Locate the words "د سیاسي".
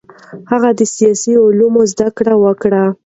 0.79-1.33